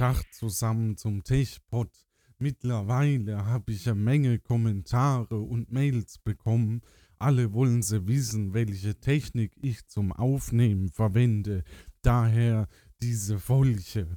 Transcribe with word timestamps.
Tag 0.00 0.24
zusammen 0.32 0.96
zum 0.96 1.24
Techpot. 1.24 1.90
Mittlerweile 2.38 3.44
habe 3.44 3.72
ich 3.72 3.86
eine 3.86 4.00
Menge 4.00 4.38
Kommentare 4.38 5.38
und 5.38 5.70
Mails 5.70 6.16
bekommen. 6.16 6.80
Alle 7.18 7.52
wollen 7.52 7.82
sie 7.82 8.06
wissen, 8.06 8.54
welche 8.54 8.98
Technik 8.98 9.52
ich 9.60 9.86
zum 9.88 10.12
Aufnehmen 10.12 10.88
verwende. 10.88 11.64
Daher 12.00 12.66
diese 13.02 13.38
Folge. 13.38 14.16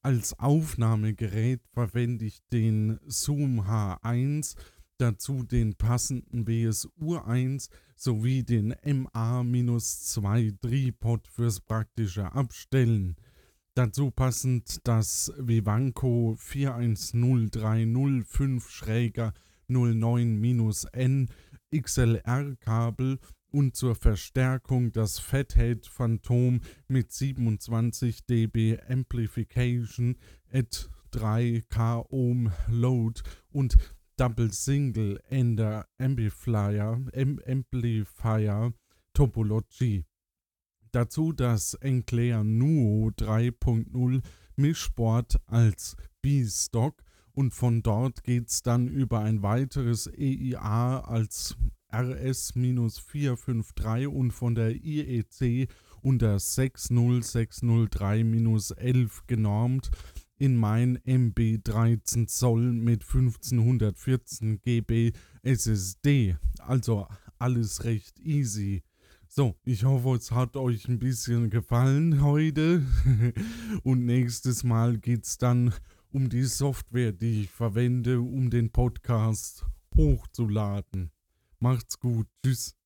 Als 0.00 0.38
Aufnahmegerät 0.38 1.60
verwende 1.74 2.24
ich 2.24 2.40
den 2.50 2.98
Zoom 3.06 3.60
H1, 3.60 4.56
dazu 4.96 5.42
den 5.42 5.74
passenden 5.74 6.48
WSU 6.48 7.18
1 7.18 7.68
sowie 7.96 8.44
den 8.44 8.74
MA-2 8.82 10.58
Tripod 10.58 11.28
fürs 11.28 11.60
praktische 11.60 12.32
Abstellen. 12.32 13.16
Dazu 13.74 14.10
passend 14.10 14.86
das 14.86 15.32
Vivanco 15.38 16.34
41030 16.36 18.62
Schräger 18.68 19.32
09-N 19.70 21.30
XLR-Kabel 21.74 23.18
und 23.50 23.74
zur 23.74 23.94
Verstärkung 23.94 24.92
das 24.92 25.18
Fathead 25.18 25.86
Phantom 25.86 26.60
mit 26.86 27.12
27 27.12 28.26
dB 28.26 28.78
Amplification 28.88 30.18
at 30.52 30.90
3K 31.14 32.04
Ohm 32.10 32.52
Load 32.68 33.22
und 33.52 33.78
Double 34.18 34.52
Single 34.52 35.18
Ender 35.30 35.86
Amplifier, 35.98 37.00
Amplifier 37.14 38.74
Topology. 39.14 40.04
Dazu 40.92 41.32
das 41.32 41.74
Enclair 41.74 42.44
Nuo 42.44 43.10
3.0 43.16 44.22
Mischsport 44.56 45.40
als 45.46 45.96
B-Stock 46.20 47.02
und 47.32 47.54
von 47.54 47.82
dort 47.82 48.22
geht 48.24 48.50
es 48.50 48.62
dann 48.62 48.88
über 48.88 49.20
ein 49.20 49.42
weiteres 49.42 50.06
EIA 50.06 51.00
als 51.00 51.56
RS-453 51.90 54.06
und 54.06 54.32
von 54.32 54.54
der 54.54 54.74
IEC 54.74 55.70
unter 56.02 56.36
60603-11 56.36 59.10
genormt 59.26 59.90
in 60.36 60.56
mein 60.56 60.98
MB 61.06 61.64
13 61.64 62.28
Zoll 62.28 62.70
mit 62.70 63.02
1514 63.02 64.60
GB 64.60 65.12
SSD. 65.42 66.36
Also 66.58 67.08
alles 67.38 67.84
recht 67.84 68.20
easy. 68.20 68.82
So, 69.34 69.56
ich 69.64 69.84
hoffe, 69.84 70.10
es 70.10 70.30
hat 70.30 70.58
euch 70.58 70.88
ein 70.88 70.98
bisschen 70.98 71.48
gefallen 71.48 72.20
heute. 72.20 72.82
Und 73.82 74.04
nächstes 74.04 74.62
Mal 74.62 74.98
geht 74.98 75.24
es 75.24 75.38
dann 75.38 75.72
um 76.12 76.28
die 76.28 76.44
Software, 76.44 77.12
die 77.12 77.44
ich 77.44 77.50
verwende, 77.50 78.20
um 78.20 78.50
den 78.50 78.70
Podcast 78.70 79.64
hochzuladen. 79.96 81.12
Macht's 81.60 81.98
gut. 81.98 82.26
Tschüss. 82.44 82.76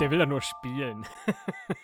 Der 0.00 0.10
will 0.10 0.18
ja 0.18 0.26
nur 0.26 0.42
spielen. 0.42 1.06